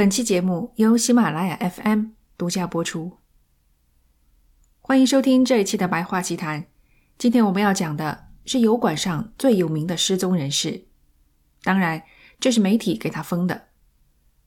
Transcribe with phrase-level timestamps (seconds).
[0.00, 3.18] 本期节目由喜马拉雅 FM 独家播出。
[4.80, 6.62] 欢迎收听这一期的《白话奇谈》。
[7.18, 10.86] 今天我们要讲的是油管上最有名的失踪人士，
[11.62, 12.02] 当然
[12.38, 13.68] 这是媒体给他封的。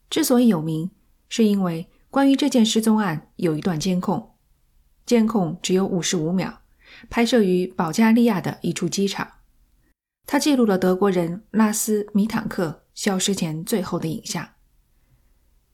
[0.09, 0.89] 之所以有名，
[1.29, 4.31] 是因为关于这件失踪案有一段监控，
[5.05, 6.61] 监控只有五十五秒，
[7.11, 9.33] 拍摄于保加利亚的一处机场。
[10.25, 14.52] 它记录了德国人拉斯米坦克消失前最后的影像。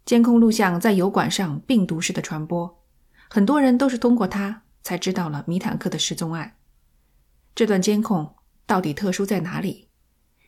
[0.10, 2.84] 监控录像在油管上病毒式的传播，
[3.30, 6.58] 很多人都是通过它才知道了米坦克的失踪案。
[7.54, 8.34] 这段监控
[8.66, 9.90] 到底特殊在哪里？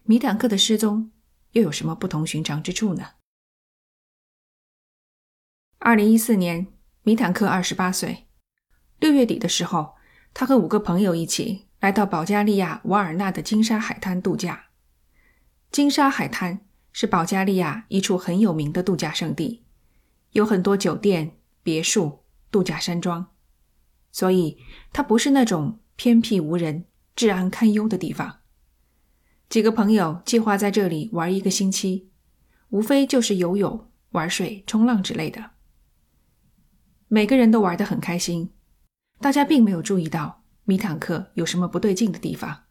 [0.02, 1.12] 米坦克的失踪
[1.52, 3.10] 又有什么不同寻常之处呢？
[5.78, 6.66] 二零一四年，
[7.04, 8.26] 米坦克二十八岁，
[8.98, 9.94] 六月底的时候，
[10.34, 11.68] 他和五个朋友一起。
[11.82, 14.70] 来到保加利亚瓦尔纳的金沙海滩度假。
[15.70, 19.64] 金沙海滩是保加利亚一处很有名的度假胜地，
[20.32, 23.28] 有很多酒店、别墅、度假山庄，
[24.12, 24.58] 所以
[24.92, 28.40] 它不是那种偏僻无人、治安堪忧的地方。
[29.50, 32.10] 几个朋友计划在这里玩一个星期，
[32.70, 35.52] 无非就是游泳、玩水、冲浪之类的。
[37.08, 38.52] 每个人都玩得很开心，
[39.20, 40.44] 大家并没有注意到。
[40.64, 42.64] 米坦克有什么不对劲的地方？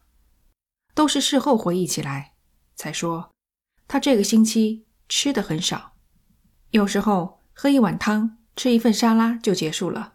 [0.95, 2.35] 都是事后回忆起来
[2.77, 3.31] 才说，
[3.93, 5.97] 他这个星期吃的很少，
[6.71, 10.15] 有时候喝一碗汤、吃一份沙拉就结束了。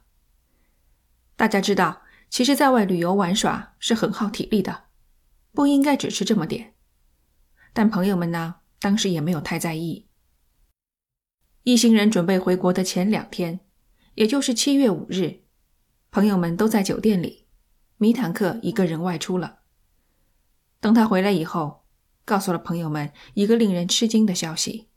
[1.36, 4.86] 大家知道，其实在外旅游玩耍是很耗体力的，
[5.52, 6.74] 不应该只吃这么点。
[7.74, 10.08] 但朋友们呢，当时也没有太在意。
[11.64, 13.60] 一行人准备回国的前两天，
[14.14, 15.42] 也就是七月五日，
[16.12, 17.46] 朋友们都在酒店里。
[17.98, 19.60] 米坦克一个人外出了。
[20.80, 21.85] 等他回来以后，
[22.26, 24.90] 告诉了朋友们一个令人吃惊的消息：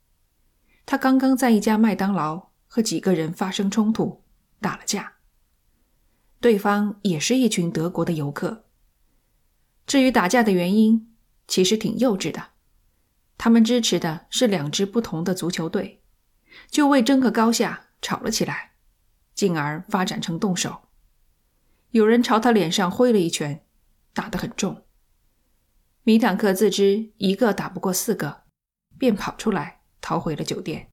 [0.85, 4.25] 他刚刚在一家麦当劳和几个人发生冲突，
[4.61, 5.13] 打了架。
[6.41, 8.65] 对方也是一群德国的游客。
[9.87, 11.15] 至于打架的原因，
[11.47, 12.51] 其实挺幼稚的。
[13.37, 16.03] 他们支持的是两支不同的足球队，
[16.71, 18.73] 就为争个高下吵了起来，
[19.35, 20.89] 进而发展成动手。
[21.91, 23.65] 有人朝他脸上挥了一拳，
[24.13, 24.85] 打得很重。
[26.09, 28.45] 米坦克自知一个打不过四个，
[28.97, 30.89] 便跑出来逃回了酒店。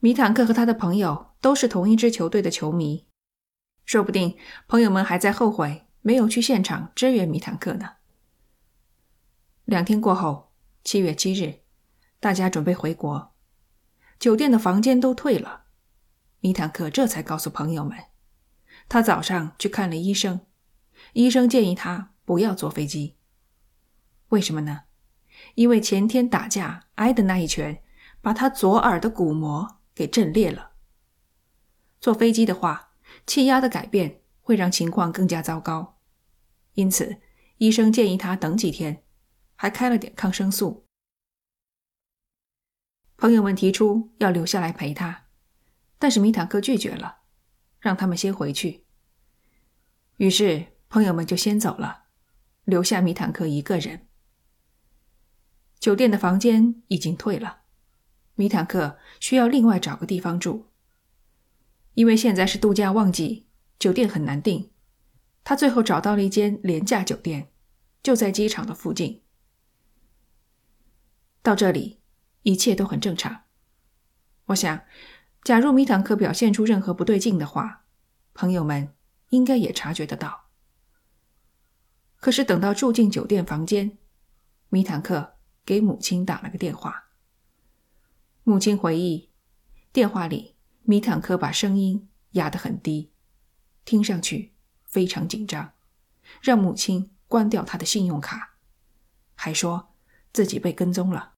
[0.00, 3.06] 米坦克和他的朋友都是同一支球队的球迷，
[3.86, 4.36] 说不定
[4.68, 7.92] 朋友们还在后悔没有去现场支援米坦克呢。
[9.64, 10.52] 两天过后，
[10.82, 11.60] 七月七日，
[12.20, 13.34] 大家准备回国，
[14.18, 15.64] 酒店的房间都退了，
[16.40, 17.96] 米坦克这才告诉朋友们。
[18.86, 20.40] 他早上去看了医生，
[21.14, 23.16] 医生建议他不要坐飞机。
[24.28, 24.84] 为什么呢？
[25.54, 27.82] 因为前天打架挨的那一拳，
[28.20, 30.72] 把他左耳的鼓膜给震裂了。
[32.00, 32.94] 坐飞机的话，
[33.26, 35.98] 气压的改变会让情况更加糟糕，
[36.74, 37.18] 因此
[37.58, 39.04] 医生建议他等几天，
[39.56, 40.86] 还开了点抗生素。
[43.16, 45.26] 朋友们提出要留下来陪他，
[45.98, 47.18] 但是米坦克拒绝了。
[47.84, 48.86] 让他们先回去。
[50.16, 52.03] 于是朋友们就先走了，
[52.64, 54.06] 留下米坦克一个人。
[55.78, 57.62] 酒店的房间已经退了，
[58.34, 60.66] 米坦克需要另外找个地方住。
[61.94, 63.46] 因为现在是度假旺季，
[63.78, 64.70] 酒店很难订。
[65.44, 67.50] 他最后找到了一间廉价酒店，
[68.02, 69.22] 就在机场的附近。
[71.42, 72.00] 到这里，
[72.42, 73.42] 一切都很正常。
[74.46, 74.82] 我想。
[75.44, 77.84] 假如米坦克表现出任何不对劲的话，
[78.32, 78.94] 朋友们
[79.28, 80.43] 应该也察觉得到。
[82.24, 83.98] 可是等到住进酒店房间，
[84.70, 85.36] 米坦克
[85.66, 87.10] 给母亲打了个电话。
[88.44, 89.30] 母亲回忆，
[89.92, 93.12] 电话里米坦克把声音压得很低，
[93.84, 94.54] 听上去
[94.86, 95.74] 非常紧张，
[96.40, 98.56] 让母亲关掉他的信用卡，
[99.34, 99.94] 还说
[100.32, 101.34] 自己被跟踪了，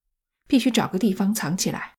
[0.46, 1.96] 必须找个地方藏起来。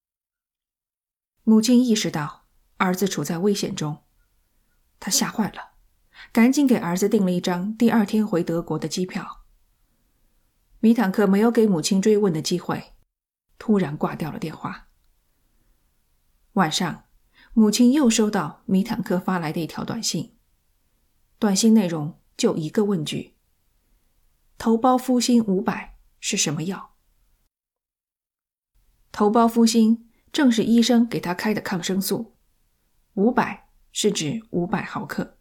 [1.43, 2.47] 母亲意识到
[2.77, 4.05] 儿子处在危险中，
[4.97, 5.73] 她吓坏了，
[6.31, 9.45] 赶紧给儿子订了一张第二天回德国的机票。
[10.79, 12.93] 米坦克没有给母亲追问的机会，
[13.57, 14.87] 突然挂掉了电话。
[16.53, 17.05] 晚上，
[17.53, 20.35] 母亲又收到米坦克发来的一条短信，
[21.39, 23.35] 短信内容就一个问句
[24.57, 26.95] ：“头孢呋辛五百是什么药？”
[29.11, 30.03] 头孢呋辛。
[30.33, 32.35] 正是医生给他开的抗生素，
[33.13, 35.36] 五百是指五百毫克。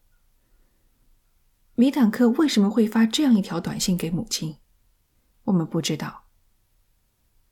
[1.79, 4.57] 米坦克为什么会发这样一条短信给母亲？
[5.45, 6.25] 我们不知道。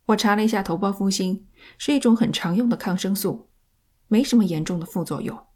[0.06, 3.50] 我查了一下头孢呋辛，是一种很常用的抗生素，
[4.08, 5.46] 没什么严重的副作用。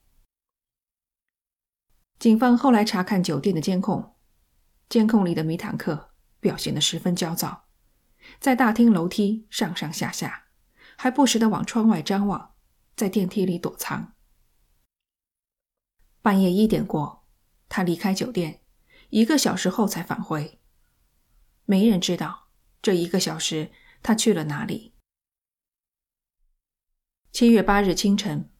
[2.18, 4.16] 警方后来查看酒店的监控，
[4.90, 7.68] 监控里的米坦克表现得十分焦躁，
[8.38, 10.48] 在大厅楼梯上上下下，
[10.98, 12.52] 还不时地往窗外张望，
[12.94, 14.12] 在电梯里躲藏。
[16.20, 17.17] 半夜一点过，
[17.68, 18.62] 他离开酒店，
[19.10, 20.58] 一个小时后才返回。
[21.64, 22.48] 没人知道
[22.80, 23.70] 这一个小时
[24.02, 24.94] 他去了哪里。
[27.30, 28.50] 七月八日清晨，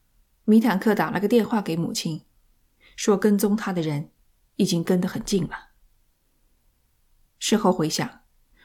[0.45, 2.25] 米坦克打了个电话给母亲。
[2.97, 4.11] 说跟踪他的人
[4.57, 5.69] 已经跟得很近了。
[7.39, 8.23] 事后回想，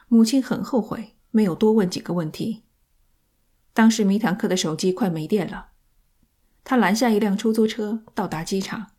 [0.07, 2.63] 母亲很后悔没有多问几个问题。
[3.73, 5.73] 当时米坦克的手机快没电了，
[6.63, 8.92] 他拦下一辆出租车到达机场，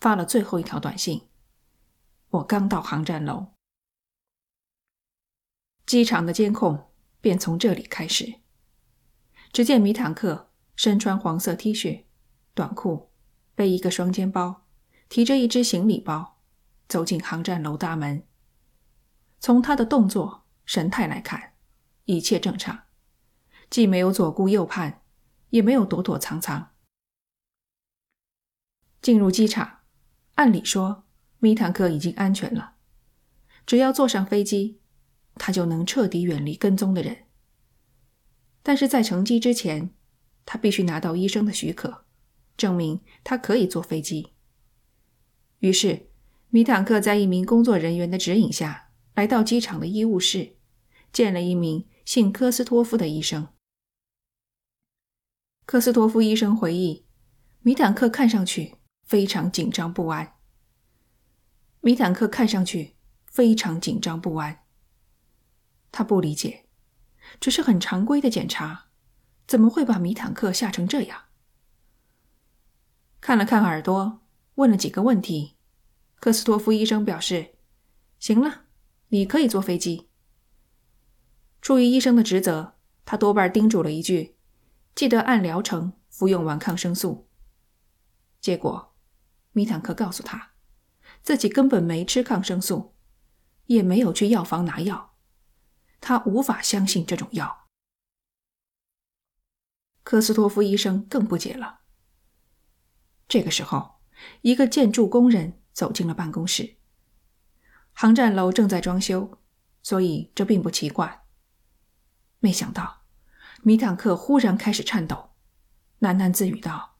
[0.00, 1.28] 发了最后一条短信
[2.30, 3.48] ：“我刚到航站楼。”
[5.86, 6.90] 机场的监控
[7.20, 8.40] 便从这里开始。
[9.52, 12.04] 只见米坦克身穿黄色 T 恤、
[12.54, 13.10] 短裤，
[13.54, 14.62] 背一个双肩包。
[15.08, 16.40] 提着一只行李包，
[16.88, 18.26] 走进航站楼大门。
[19.38, 21.54] 从他的动作、神态来看，
[22.06, 22.86] 一切正常，
[23.70, 25.04] 既没有左顾右盼，
[25.50, 26.72] 也没有躲躲藏藏。
[29.00, 29.75] 进入机场，
[30.36, 31.04] 按理说
[31.38, 32.76] 米坦克已经安全了，
[33.66, 34.80] 只要坐上飞机，
[35.34, 37.24] 他就能彻底远离跟踪的人。
[38.62, 39.90] 但是在乘机之前，
[40.44, 42.04] 他必须拿到医生的许可，
[42.56, 44.32] 证明他可以坐飞机。
[45.60, 46.10] 于是，
[46.50, 50.56] 米坦克在一名工作人员的指引下来到机场的医务室，
[51.12, 53.48] 见了一名姓科斯托夫的医生。
[55.64, 57.06] 科斯托夫医生回忆，
[57.60, 60.34] 米坦克看上去非常紧张不安。
[61.80, 64.64] 米坦克看上去非常紧张不安。
[65.90, 66.66] 他不理解，
[67.40, 68.88] 只是很常规的检查，
[69.46, 71.22] 怎么会把米坦克吓成这样？
[73.20, 74.20] 看了看耳朵。
[74.56, 75.58] 问了几个问题，
[76.18, 77.56] 科斯托夫医生表示
[78.18, 78.62] ：“行了，
[79.08, 80.08] 你可以坐飞机。”
[81.60, 84.38] 出于医生的职责，他多半叮嘱了一句
[84.96, 87.28] ：“记得按疗程服用完抗生素。”
[88.40, 88.95] 结果，
[89.56, 90.50] 米坦克告诉他，
[91.22, 92.94] 自己根本没吃抗生素，
[93.64, 95.14] 也没有去药房拿药，
[95.98, 97.68] 他无法相信这种药。
[100.02, 101.80] 科斯托夫医生更不解了。
[103.26, 103.96] 这个时候。
[104.40, 106.76] 一个建筑工人走进了办公室。
[107.92, 109.38] 航站楼正在装修，
[109.82, 111.26] 所以这并不奇怪。
[112.38, 113.02] 没想到，
[113.62, 115.32] 米坦克忽然开始颤抖，
[116.00, 116.96] 喃喃自语道：“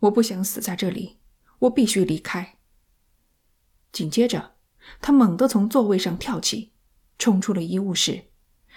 [0.00, 1.19] 我不想死在这里，
[1.60, 2.58] 我必须离开。”
[3.90, 4.56] 紧接着，
[5.00, 6.74] 他猛地从座位上跳起，
[7.18, 8.30] 冲出了医务室，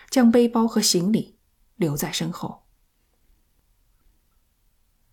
[0.10, 1.38] 将背包和行李
[1.76, 2.64] 留在身后。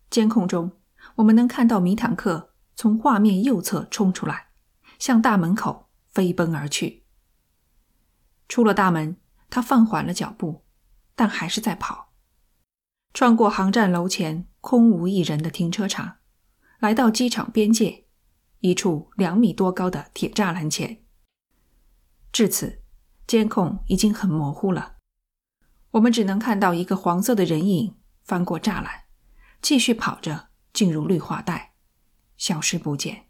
[0.09, 0.79] 监控中，
[1.15, 2.49] 我们能看到米坦克。
[2.73, 4.47] 从画面右侧冲出来，
[4.97, 7.05] 向大门口飞奔而去。
[8.47, 9.17] 出了大门，
[9.51, 10.63] 他放缓了脚步，
[11.13, 12.11] 但还是在跑。
[13.13, 16.17] 穿过航站楼前空无一人的停车场，
[16.81, 18.05] 来到机场边界
[18.59, 21.03] 一处两米多高的铁栅栏前。
[22.31, 22.81] 至此，
[23.27, 24.97] 监控已经很模糊了，
[25.91, 29.03] 我们只能看到一个黄色的人影翻过栅栏，
[29.61, 31.75] 继续跑着进入绿化带。
[32.35, 33.27] 消失不见。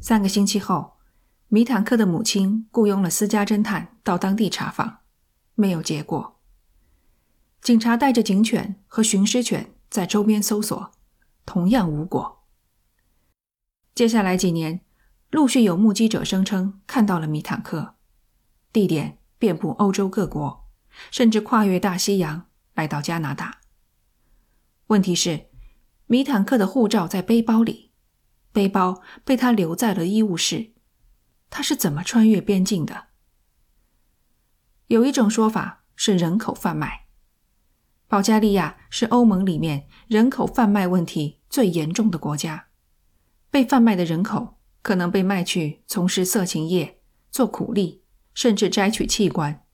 [0.00, 0.94] 三个星期后，
[1.48, 5.00] 米坦克的母亲雇佣了私家侦探到当地查访，
[5.54, 6.40] 没有结果。
[7.60, 10.90] 警察带着警犬和寻尸犬在周边搜索，
[11.46, 12.44] 同样无果。
[13.94, 14.80] 接下来几年，
[15.30, 17.94] 陆续有目击者声称看到了米坦克，
[18.72, 20.68] 地点遍布欧洲各国，
[21.12, 23.60] 甚至跨越大西洋来到加拿大。
[24.88, 25.46] 问题是。
[26.06, 27.92] 米坦克的护照在背包里，
[28.50, 30.74] 背包被他留在了医务室。
[31.50, 33.06] 他是怎么穿越边境的？
[34.88, 37.03] 有一种说法是人口贩卖。
[38.14, 42.66] 保加利亚是欧盟里面人口贩卖问题最严重的国家，
[43.50, 47.00] 被贩卖的人口可能被卖去从事色情业、
[47.32, 49.64] 做苦力，甚至摘取器官。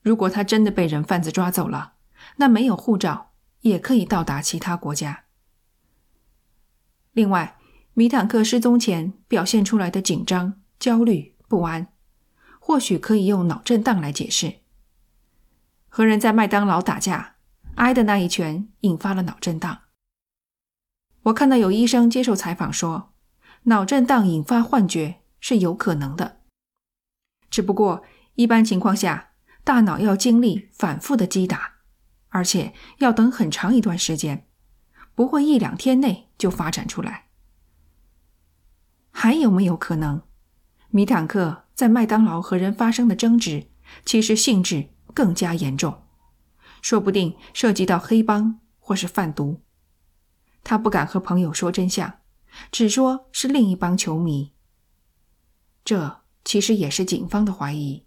[0.00, 1.94] 如果他真的被人贩子抓走了，
[2.36, 3.32] 那没有护照。
[3.62, 5.24] 也可以到达其他国家。
[7.10, 7.58] 另外，
[7.94, 11.88] 米坦克失踪前表现出来的紧张、焦虑、不安，
[12.60, 14.60] 或许可以用脑震荡来解释。
[15.96, 17.36] 和人在麦当劳打架，
[17.76, 19.82] 挨的那一拳引发了脑震荡。
[21.22, 23.12] 我看到有医生接受采访说，
[23.66, 26.40] 脑震荡引发幻觉是有可能的，
[27.48, 28.02] 只不过
[28.34, 31.74] 一般情况下，大脑要经历反复的击打，
[32.30, 34.48] 而且要等很长一段时间，
[35.14, 37.26] 不会一两天内就发展出来。
[39.12, 40.20] 还有没有可能，
[40.90, 43.68] 米坦克在麦当劳和人发生的争执，
[44.04, 46.02] 其实性质更加严重，
[46.82, 49.62] 说不定涉及到黑帮或是贩毒。
[50.62, 52.20] 他不敢和朋友说真相，
[52.72, 54.52] 只说是另一帮球迷。
[55.84, 58.06] 这其实也是警方的怀疑：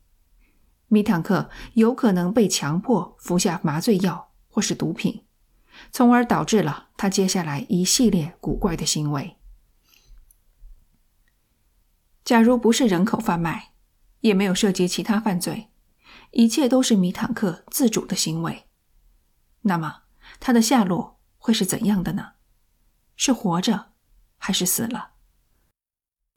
[0.88, 5.24] 米坦克有可能被强迫服下麻醉药或是毒品，
[5.92, 9.38] 从而导致了他接下来一系列古怪的行为。
[12.26, 13.72] 假如不是人口贩卖，
[14.22, 15.70] 也没有涉及其他犯罪，
[16.32, 18.68] 一切都是米坦克自主的行为，
[19.62, 20.04] 那么
[20.40, 22.34] 他的下落会是怎样的呢？
[23.16, 23.94] 是活着，
[24.38, 25.14] 还是死了？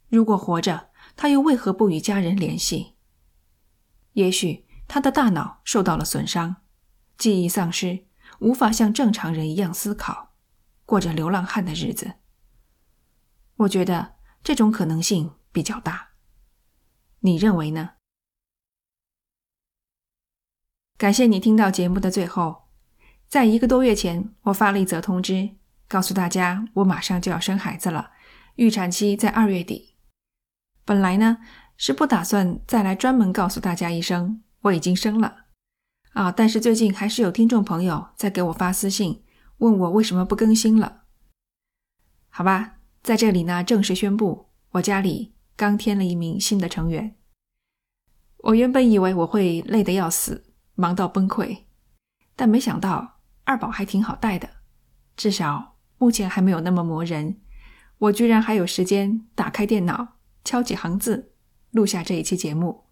[0.08, 2.96] 如果活着，他又为何不与家人联系？
[4.14, 6.56] 也许他的大脑受到了损伤，
[7.16, 8.06] 记忆丧失，
[8.40, 10.34] 无法像正常人一样思考，
[10.84, 12.14] 过着流浪汉的日子。
[13.56, 16.12] 我觉得这种可能性比较大。
[17.20, 17.90] 你认为呢？
[21.00, 22.64] 感谢你听到节目的最后。
[23.26, 25.48] 在一个多月前，我发了一则通知。
[25.88, 28.10] 告诉大家，我马上就要生孩子了，
[28.56, 29.96] 预产期在二月底。
[30.84, 31.38] 本来呢
[31.78, 35.46] 是不打算再来专门告诉大家一声我已经生了
[36.12, 39.22] 啊，但是最近还是有听众朋友在给我发私信，
[39.56, 41.04] 问我为什么不更新了。
[42.28, 47.16] 好吧，在这里呢正式宣布，我家里刚添了一名新的成员。
[48.40, 50.49] 我原本以为我会累得要死，
[50.80, 51.64] 忙到崩溃，
[52.34, 54.48] 但没想到二宝还挺好带的，
[55.14, 55.76] 至少。
[55.98, 57.42] 目前还没有那么磨人，
[57.98, 61.34] 我居然还有时间打开电脑敲几行字，
[61.72, 62.86] 录下这一期节目。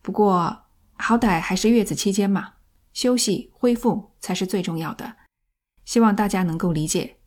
[0.00, 0.62] 不过
[0.94, 2.54] 好歹还是月子期间嘛，
[2.94, 5.16] 休息恢复才是最重要的。
[5.84, 7.18] 希望大家能够理解。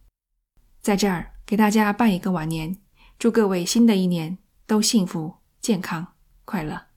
[0.81, 2.75] 在这儿给大家拜一个晚年，
[3.19, 6.90] 祝各位新的一年都幸福、健康、快乐。